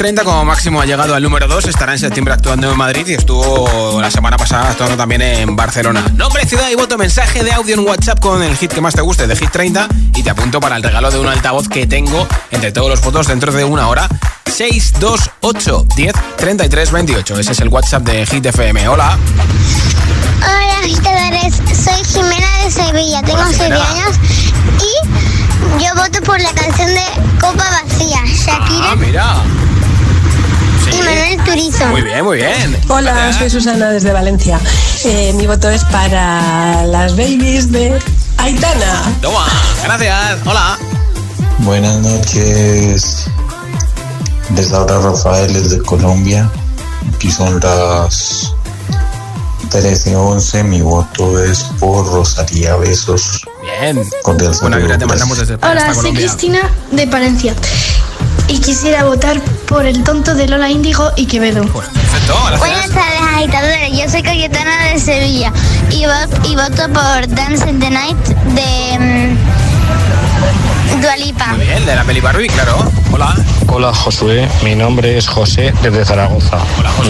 30, 0.03 0.25
como 0.25 0.43
máximo 0.43 0.81
ha 0.81 0.85
llegado 0.85 1.15
al 1.15 1.23
número 1.23 1.47
2. 1.47 1.63
Estará 1.63 1.93
en 1.93 1.97
septiembre 1.99 2.33
actuando 2.33 2.69
en 2.69 2.77
Madrid 2.77 3.07
y 3.07 3.13
estuvo 3.13 4.01
la 4.01 4.11
semana 4.11 4.35
pasada 4.35 4.71
actuando 4.71 4.97
también 4.97 5.21
en 5.21 5.55
Barcelona. 5.55 6.03
Nombre, 6.15 6.45
ciudad 6.45 6.69
y 6.69 6.75
voto, 6.75 6.97
mensaje 6.97 7.41
de 7.41 7.53
audio 7.53 7.75
en 7.75 7.87
WhatsApp 7.87 8.19
con 8.19 8.43
el 8.43 8.53
hit 8.57 8.73
que 8.73 8.81
más 8.81 8.93
te 8.95 8.99
guste 9.01 9.27
de 9.27 9.35
Hit 9.37 9.49
30 9.51 9.87
y 10.15 10.21
te 10.23 10.29
apunto 10.29 10.59
para 10.59 10.75
el 10.75 10.83
regalo 10.83 11.09
de 11.09 11.19
un 11.19 11.27
altavoz 11.29 11.69
que 11.69 11.87
tengo 11.87 12.27
entre 12.51 12.73
todos 12.73 12.89
los 12.89 12.99
votos 13.01 13.27
dentro 13.27 13.53
de 13.53 13.63
una 13.63 13.87
hora. 13.87 14.09
628 14.53 15.85
10 15.95 16.13
33 16.35 16.91
28. 16.91 17.39
Ese 17.39 17.51
es 17.53 17.59
el 17.61 17.69
WhatsApp 17.69 18.03
de 18.03 18.25
Hit 18.25 18.45
FM. 18.45 18.85
Hola. 18.89 19.17
Hola, 20.41 20.79
agitadores. 20.83 21.55
Soy 21.81 22.03
Jimena 22.03 22.47
de 22.65 22.71
Sevilla. 22.71 23.21
Tengo 23.21 23.37
Hola, 23.39 23.47
7 23.47 23.63
Jimena. 23.63 23.89
años 23.89 24.19
y 24.81 25.81
yo 25.81 25.95
voto 25.95 26.21
por 26.25 26.41
la 26.41 26.51
canción 26.51 26.89
de 26.89 27.05
Copa 27.39 27.63
Vacía. 27.85 28.19
Shakira 28.25 28.91
Ah, 28.91 28.95
mira. 28.97 29.35
Y 30.93 30.97
Manuel 31.01 31.43
Turizo. 31.43 31.87
Muy 31.87 32.01
bien, 32.01 32.23
muy 32.23 32.37
bien. 32.37 32.77
Hola, 32.87 33.33
soy 33.37 33.49
Susana 33.49 33.89
desde 33.89 34.11
Valencia. 34.11 34.59
Eh, 35.05 35.33
mi 35.35 35.47
voto 35.47 35.69
es 35.69 35.83
para 35.85 36.85
las 36.85 37.15
babies 37.15 37.71
de 37.71 37.99
Aitana. 38.37 39.01
Toma, 39.21 39.45
gracias. 39.83 40.39
Hola. 40.45 40.77
Buenas 41.59 41.97
noches. 41.99 43.25
Les 44.55 44.71
habla 44.73 44.99
Rafael 44.99 45.53
desde 45.53 45.81
Colombia. 45.81 46.49
Aquí 47.15 47.31
son 47.31 47.59
las 47.59 48.53
13.11. 49.71 50.63
Mi 50.65 50.81
voto 50.81 51.43
es 51.43 51.63
por 51.79 52.05
Rosalía 52.05 52.75
Besos. 52.77 53.41
Bien. 53.61 54.03
Cordial 54.23 54.53
Buena 54.61 54.77
vibra 54.77 54.97
te 54.97 55.05
mandamos 55.05 55.37
desde 55.37 55.55
Hola, 55.55 55.87
soy 55.87 55.95
Colombia. 55.95 56.21
Cristina 56.21 56.71
de 56.91 57.07
Palencia 57.07 57.55
y 58.47 58.59
quisiera 58.59 59.05
votar 59.05 59.41
por 59.73 59.85
el 59.87 60.03
tonto 60.03 60.35
de 60.35 60.47
Lola 60.47 60.69
Índigo 60.69 61.11
y 61.15 61.25
Quevedo. 61.25 61.63
Perfecto, 61.63 62.35
Buenas 62.59 62.89
tardes, 62.89 63.21
agitadores. 63.35 63.91
Yo 63.97 64.07
soy 64.07 64.21
Cayetana 64.21 64.85
de 64.91 64.99
Sevilla 64.99 65.51
y, 65.89 66.03
vo- 66.03 66.47
y 66.47 66.55
voto 66.55 66.87
por 66.93 67.27
Dance 67.27 67.67
in 67.67 67.79
the 67.79 67.89
Night 67.89 68.17
de 68.53 69.35
mm, 70.43 71.01
Dua 71.01 71.15
Lipa. 71.17 71.47
Muy 71.55 71.65
bien, 71.65 71.85
de 71.85 71.95
la 71.95 72.03
peli 72.03 72.19
Barbie, 72.19 72.47
claro. 72.47 72.77
Hola. 73.11 73.35
Hola 73.67 73.93
Josué, 73.93 74.47
mi 74.63 74.75
nombre 74.75 75.17
es 75.17 75.27
José 75.27 75.73
desde 75.81 76.05
Zaragoza. 76.05 76.59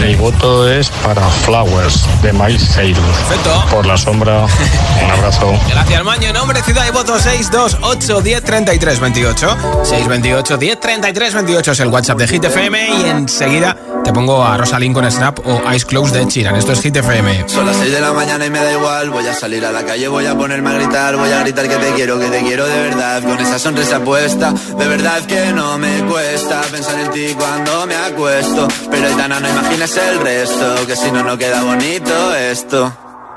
Mi 0.00 0.14
voto 0.14 0.68
es 0.68 0.88
para 1.02 1.20
Flowers 1.44 2.06
de 2.22 2.32
Miley 2.32 2.58
Cyrus. 2.58 2.98
Perfecto. 2.98 3.64
Por 3.70 3.86
la 3.86 3.96
sombra, 3.98 4.44
un 5.04 5.10
abrazo. 5.10 5.52
Gracias, 5.68 6.04
Maño. 6.04 6.32
Nombre, 6.32 6.62
ciudad 6.62 6.86
y 6.88 6.90
voto 6.90 7.18
628 7.18 8.20
10 8.20 8.44
33 8.44 9.00
28. 9.00 9.56
628 9.82 10.56
10 10.56 10.80
33 10.80 11.34
28 11.34 11.72
es 11.72 11.80
el 11.80 11.88
WhatsApp 11.88 12.18
de 12.18 12.28
Hit 12.28 12.44
FM 12.44 12.88
y 12.88 13.04
enseguida 13.08 13.76
te 14.04 14.12
pongo 14.12 14.44
a 14.44 14.56
Rosalind 14.58 14.94
con 14.94 15.10
Snap 15.10 15.38
o 15.46 15.70
Eyes 15.70 15.86
Closed 15.86 16.14
de 16.14 16.28
Chiran. 16.28 16.54
Esto 16.56 16.72
es 16.72 16.80
Hit 16.82 16.94
FM. 16.94 17.48
Son 17.48 17.64
las 17.64 17.76
6 17.76 17.90
de 17.90 18.00
la 18.00 18.12
mañana 18.12 18.44
y 18.44 18.50
me 18.50 18.58
da 18.58 18.72
igual. 18.72 19.10
Voy 19.10 19.26
a 19.26 19.32
salir 19.32 19.64
a 19.64 19.72
la 19.72 19.84
calle, 19.84 20.06
voy 20.08 20.26
a 20.26 20.36
ponerme 20.36 20.70
a 20.70 20.72
gritar. 20.74 21.16
Voy 21.16 21.30
a 21.32 21.40
gritar 21.40 21.66
que 21.66 21.76
te 21.76 21.92
quiero, 21.94 22.18
que 22.18 22.26
te 22.26 22.40
quiero 22.42 22.66
de 22.66 22.82
verdad. 22.82 23.22
Con 23.22 23.40
esa 23.40 23.58
sonrisa 23.58 24.00
puesta, 24.00 24.52
de 24.52 24.86
verdad 24.86 25.22
que 25.22 25.52
no 25.52 25.78
me 25.78 26.02
cuesta 26.04 26.60
pensar 26.70 27.00
en 27.00 27.10
ti 27.12 27.34
cuando 27.34 27.86
me 27.86 27.96
acuesto. 27.96 28.68
Pero 28.90 29.06
Aitana, 29.06 29.40
no 29.40 29.48
imagines 29.48 29.96
el 29.96 30.20
resto, 30.20 30.86
que 30.86 30.96
si 30.96 31.10
no, 31.10 31.22
no 31.22 31.38
queda 31.38 31.62
bonito 31.62 32.34
esto. 32.34 32.92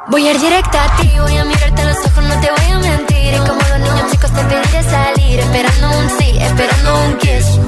Voy 0.09 0.27
a 0.27 0.31
ir 0.31 0.39
directa 0.39 0.83
a 0.83 0.97
ti, 0.97 1.11
voy 1.19 1.37
a 1.37 1.45
mirarte 1.45 1.81
a 1.81 1.85
los 1.85 1.97
ojos, 1.97 2.23
no 2.23 2.39
te 2.41 2.49
voy 2.51 2.71
a 2.71 2.79
mentir. 2.79 3.33
Y 3.33 3.37
como 3.39 3.61
los 3.61 3.79
niños 3.79 4.11
chicos 4.11 4.31
te 4.33 4.43
pediré 4.43 4.83
salir, 4.83 5.39
esperando 5.39 5.99
un 5.99 6.09
sí, 6.17 6.37
esperando 6.39 7.05
un 7.05 7.17
kiss. 7.17 7.66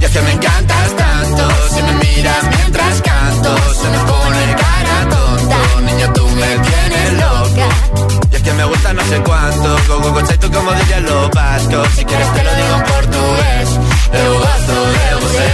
Y 0.00 0.04
es 0.04 0.10
que 0.10 0.20
me 0.20 0.32
encantas 0.32 0.96
tanto, 0.96 1.48
si 1.74 1.82
me 1.82 1.92
miras 1.94 2.42
mientras 2.56 3.02
canto, 3.02 3.56
se 3.74 3.88
me 3.88 3.98
pone 3.98 4.56
cara 4.56 5.08
tonto. 5.08 5.80
Niña, 5.82 6.12
tú 6.12 6.28
me 6.28 6.58
tienes 6.58 7.12
loca. 7.14 8.25
Que 8.46 8.52
me 8.52 8.64
gusta 8.64 8.92
no 8.92 9.02
sé 9.02 9.20
cuánto, 9.24 9.76
go 9.88 10.22
tú 10.40 10.52
como 10.52 10.72
dirían 10.74 11.02
los 11.02 11.30
vascos. 11.30 11.88
Si 11.96 12.04
quieres 12.04 12.32
te 12.32 12.44
lo 12.44 12.54
digo 12.54 12.76
en 12.76 12.82
portugués, 12.84 13.68
eu 14.12 14.34
gosto 14.38 14.74
de 14.94 15.14
você. 15.20 15.50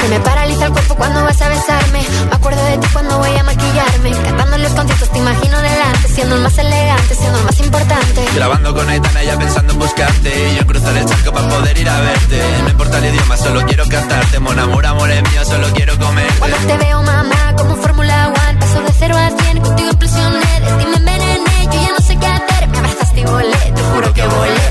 Se 0.00 0.08
me 0.10 0.20
paraliza 0.20 0.66
el 0.66 0.72
cuerpo 0.72 0.94
cuando 0.94 1.24
vas 1.24 1.42
a 1.42 1.48
besarme. 1.48 2.06
Me 2.30 2.36
acuerdo 2.36 2.64
de 2.66 2.78
ti 2.78 2.86
cuando 2.92 3.18
voy 3.18 3.36
a 3.36 3.42
maquillarme. 3.42 4.12
Cantando 4.12 4.58
los 4.58 4.70
conciertos 4.70 5.10
te 5.10 5.18
imagino 5.18 5.60
delante, 5.60 6.08
siendo 6.14 6.36
el 6.36 6.42
más 6.42 6.56
elegante, 6.56 7.14
siendo 7.16 7.38
el 7.40 7.44
más 7.46 7.58
importante. 7.58 8.24
Grabando 8.36 8.74
con 8.76 8.88
Aitana 8.88 9.24
ya 9.24 9.36
pensando 9.36 9.72
en 9.72 9.78
buscarte 9.80 10.50
Y 10.52 10.56
yo 10.56 10.66
cruzar 10.66 10.96
el 10.96 11.04
charco 11.04 11.32
para 11.32 11.48
poder 11.48 11.78
ir 11.78 11.88
a 11.88 12.00
verte 12.00 12.42
No 12.62 12.68
importa 12.70 12.98
el 12.98 13.06
idioma, 13.06 13.36
solo 13.36 13.66
quiero 13.66 13.88
cantarte 13.88 14.38
Mon 14.38 14.58
amor, 14.58 14.86
amor 14.86 15.10
es 15.10 15.22
mío, 15.30 15.44
solo 15.44 15.66
quiero 15.74 15.98
comerte 15.98 16.38
Cuando 16.38 16.56
te 16.58 16.76
veo, 16.76 17.02
mamá, 17.02 17.54
como 17.56 17.74
Fórmula 17.76 18.28
One, 18.28 18.58
paso 18.60 18.80
de 18.82 18.92
cero 18.98 19.16
a 19.16 19.37
contigo 19.56 19.90
impresioné, 19.90 20.60
de 20.60 20.70
ti 20.78 20.86
me 20.90 20.96
envenené, 20.96 21.68
yo 21.72 21.82
ya 21.82 21.90
no 21.96 22.04
sé 22.04 22.16
qué 22.18 22.26
hacer, 22.26 22.68
me 22.68 22.78
abrazaste 22.78 23.20
y 23.20 23.24
volé, 23.24 23.72
te 23.74 23.82
juro 23.82 24.14
que 24.14 24.22
volé. 24.26 24.68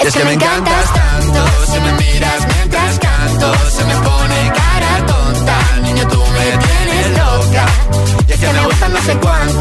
Y 0.00 0.06
es 0.06 0.14
que 0.14 0.24
me 0.24 0.32
encantas 0.32 0.92
tanto 0.92 1.44
Si 1.66 1.80
me 1.80 1.92
miras 1.92 2.46
mientras 2.54 2.98
canto 3.00 3.52
Se 3.68 3.84
me 3.84 3.94
pone 3.96 4.52
cara 4.54 5.06
tonta. 5.06 5.58
Niño, 5.82 6.06
tú 6.08 6.18
me 6.18 6.46
tienes 6.64 7.18
loca. 7.18 7.66
Y 8.28 8.32
es 8.32 8.38
que 8.38 8.52
me 8.52 8.64
gusta 8.64 8.88
no 8.88 9.02
sé 9.02 9.16
cuánto 9.18 9.57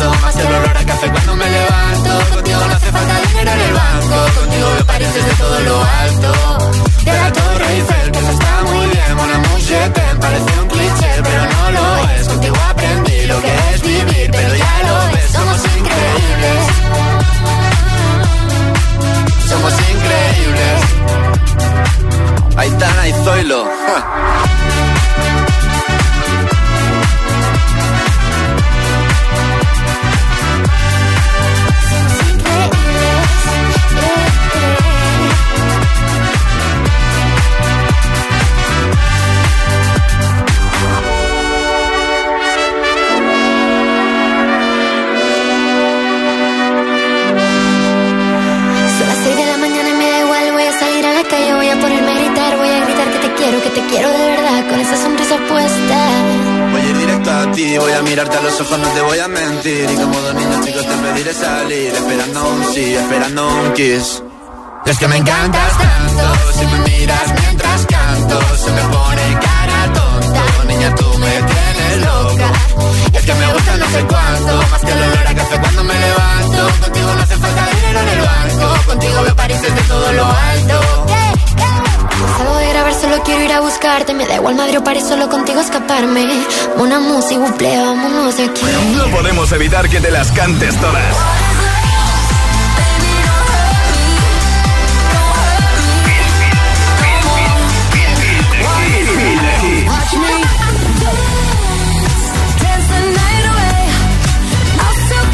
que 89.98 90.02
te 90.02 90.12
las 90.12 90.32
cantes 90.32 90.80
todas. 90.80 91.18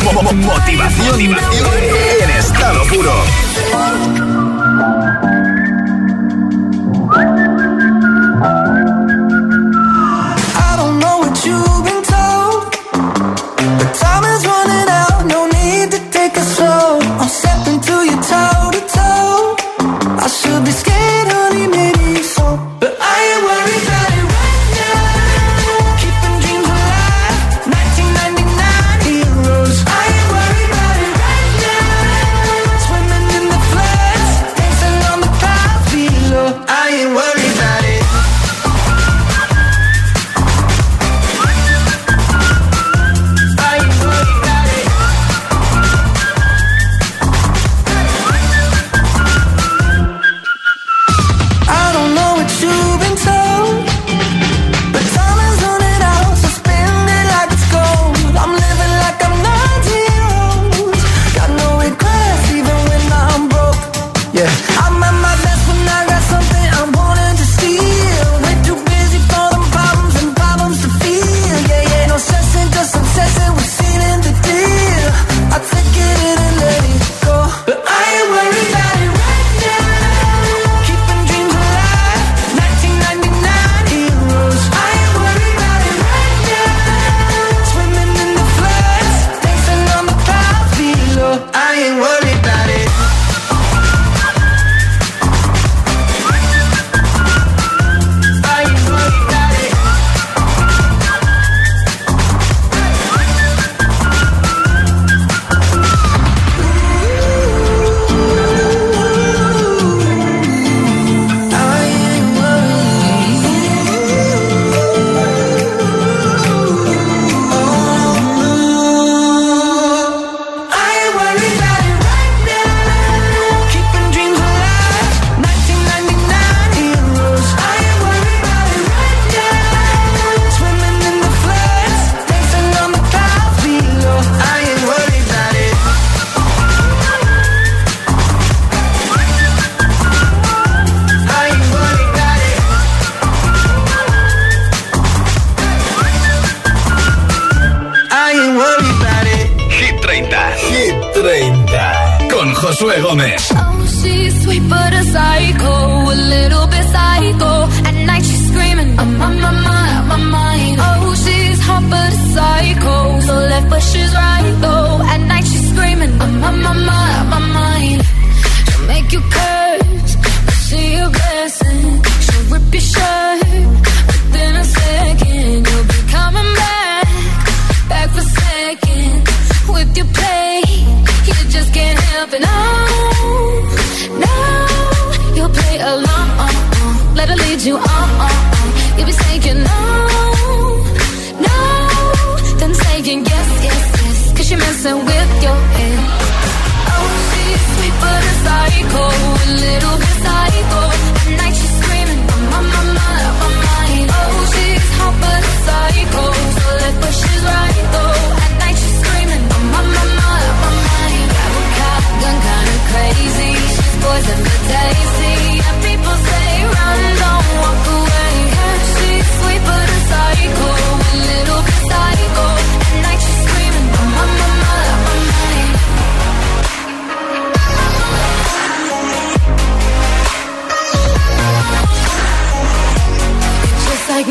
Mo- 0.03 0.21
mo- 0.21 0.33
Motivación 0.33 1.21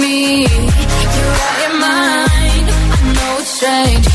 me. 0.02 0.42
You're 0.42 1.36
out 1.46 1.58
your 1.62 1.76
mind. 1.80 2.66
I 2.70 3.12
know 3.14 3.38
it's 3.38 3.50
strange. 3.50 4.11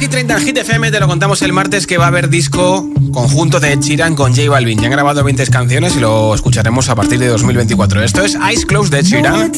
Hit 0.00 0.10
30 0.10 0.40
Hit 0.40 0.56
FM 0.56 0.90
te 0.90 0.98
lo 0.98 1.06
contamos 1.06 1.42
el 1.42 1.52
martes 1.52 1.86
que 1.86 1.98
va 1.98 2.06
a 2.06 2.08
haber 2.08 2.30
disco 2.30 2.88
conjunto 3.12 3.60
de 3.60 3.78
Chiran 3.78 4.14
con 4.14 4.34
J 4.34 4.48
Balvin. 4.48 4.78
Ya 4.78 4.86
han 4.86 4.92
grabado 4.92 5.22
20 5.22 5.46
canciones 5.48 5.94
y 5.94 6.00
lo 6.00 6.34
escucharemos 6.34 6.88
a 6.88 6.94
partir 6.94 7.18
de 7.18 7.26
2024. 7.28 8.02
Esto 8.02 8.22
es 8.22 8.34
Eyes 8.34 8.64
Close 8.64 8.90
de 8.90 9.02
Chiran. 9.04 9.52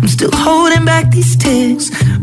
I'm 0.00 0.08
still 0.08 0.30
holding 0.32 0.86
back 0.86 1.10
these. 1.10 1.30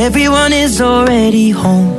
everyone 0.00 0.52
is 0.52 0.80
already 0.80 1.50
home. 1.50 1.95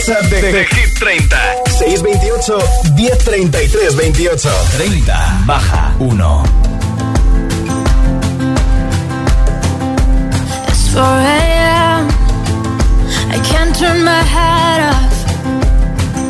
WhatsApp 0.00 0.30
de, 0.30 0.40
de, 0.40 0.64
Hit 0.70 0.98
30. 0.98 1.36
628 1.66 2.64
1033 2.96 3.90
28. 3.90 4.48
30 4.78 5.44
baja 5.44 5.92
1. 5.98 6.42
It's 10.68 10.88
4 10.92 11.02
a.m. 11.02 12.08
I 13.28 13.38
can't 13.44 13.76
turn 13.76 14.02
my 14.02 14.22
head 14.24 14.80
off. 14.88 15.16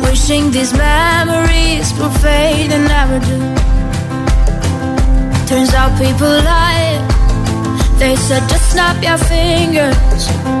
Wishing 0.03 0.51
these 0.51 0.73
memories 0.73 1.93
will 1.97 2.11
fade 2.19 2.71
and 2.73 2.85
never 2.87 3.19
do. 3.19 3.39
Turns 5.47 5.73
out 5.73 5.97
people 5.97 6.27
lie. 6.27 6.99
They 7.99 8.17
said 8.17 8.41
just 8.49 8.71
snap 8.71 9.01
your 9.01 9.17
fingers. 9.17 10.60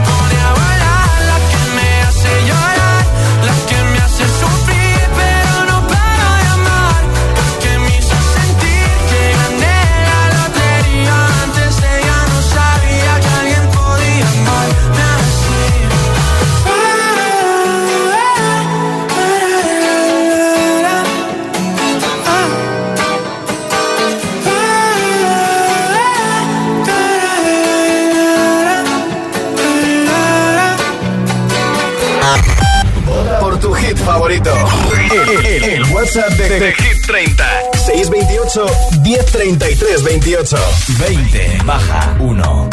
WhatsApp 36.01 36.35
de, 36.35 36.47
de 36.47 36.73
Hit 36.77 37.05
30. 37.05 37.43
628 37.73 38.63
1033 39.03 39.97
28. 39.97 40.57
20 40.97 41.63
baja 41.63 42.15
1. 42.17 42.67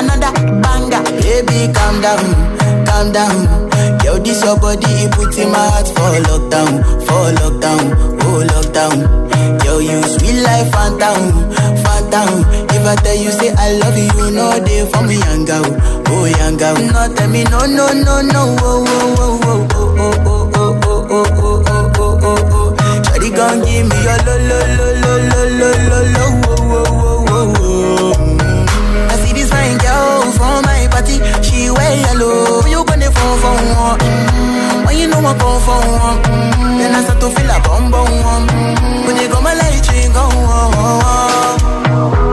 another 0.00 0.32
banger. 0.62 1.02
Baby, 1.20 1.72
calm 1.74 2.00
down, 2.00 2.24
calm 2.86 3.12
down. 3.12 3.68
Yo, 4.02 4.18
this 4.18 4.42
your 4.42 4.58
body, 4.58 4.86
it 4.88 5.12
puts 5.12 5.36
in 5.36 5.50
my 5.50 5.58
heart 5.58 5.88
for 5.88 6.16
lockdown, 6.24 6.82
for 7.04 7.32
lockdown, 7.36 7.84
oh 8.22 8.40
lockdown. 8.48 9.29
Yo, 9.70 9.78
you 9.78 10.02
sweet 10.02 10.42
life, 10.42 10.66
phantom, 10.72 11.30
phantom. 11.86 12.42
If 12.74 12.84
I 12.84 12.96
tell 12.96 13.14
you 13.14 13.30
say 13.30 13.54
I 13.54 13.72
love 13.78 13.96
you, 13.96 14.30
know 14.34 14.58
they 14.58 14.82
for 14.90 15.02
me, 15.06 15.14
girl, 15.46 15.62
oh 16.10 16.26
girl. 16.58 16.74
No, 16.74 17.14
tell 17.14 17.28
me 17.30 17.44
no, 17.44 17.60
no, 17.66 17.86
no, 17.94 18.20
no, 18.20 18.56
oh, 18.58 18.84
oh, 18.88 19.14
oh, 19.16 19.38
oh, 19.44 19.70
oh, 19.70 20.00
oh, 20.02 20.50
oh, 20.54 20.80
oh, 20.82 21.06
oh, 21.06 21.06
oh, 21.10 21.30
oh, 21.38 21.62
oh, 21.66 21.94
oh, 21.98 22.18
oh, 22.20 22.50
oh. 22.50 23.14
Give 23.64 23.86
me 23.86 23.96
your 24.02 24.18
lo, 24.26 24.34
lo, 24.42 24.58
lo, 24.74 24.86
lo, 25.00 25.12
lo, 25.30 25.42
lo, 25.54 25.70
lo, 25.86 26.00
lo, 26.14 26.24
oh, 26.46 26.58
oh, 26.58 27.30
oh, 27.30 27.54
oh, 27.60 28.14
oh. 28.18 29.08
I 29.08 29.14
see 29.24 29.32
this 29.32 29.48
fine 29.50 29.78
girl 29.78 30.32
from 30.32 30.62
my 30.66 30.88
party, 30.90 31.16
she 31.46 31.70
wear 31.70 31.94
yellow. 31.96 32.66
You 32.66 32.84
gonna 32.84 33.10
phone 33.12 33.38
for 33.38 33.54
one? 33.78 34.00
When 34.90 34.98
you 34.98 35.06
know 35.06 35.20
I 35.22 35.38
come 35.38 35.60
for 35.62 35.78
one, 36.02 36.18
mm, 36.26 36.78
then 36.78 36.92
I 36.96 37.02
start 37.04 37.20
to 37.20 37.30
feel 37.30 37.46
a 37.48 37.60
bum 37.62 37.92
bum. 37.92 38.08
Mm, 38.48 39.06
When 39.06 39.16
you 39.22 39.28
go 39.28 39.40
my 39.40 39.54
light 39.54 39.86
ring 39.92 40.12
go 40.12 40.26
on. 40.26 41.60
Yeah, 41.94 42.29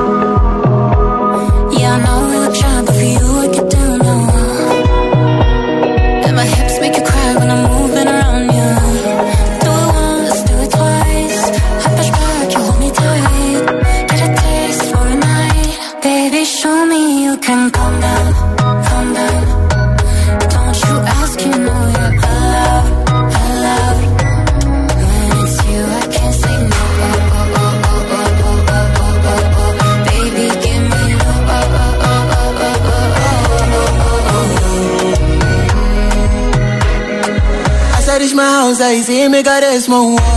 that 39.48 39.64
is 39.64 39.88
one. 39.88 40.37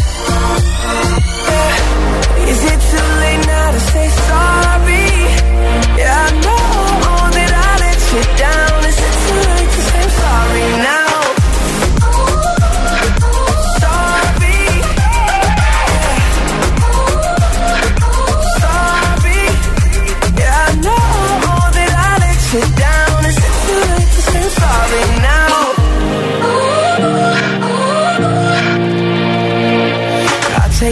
down 0.91 2.47
Is 2.51 2.61
it 2.71 2.79
too 2.91 3.07
late 3.23 3.43
now 3.47 3.71
to 3.71 3.81
say 3.91 4.07
sorry? 4.29 5.07
Yeah, 5.99 6.27
I'm 6.27 6.41
sorry 10.21 10.61
now? 10.83 11.00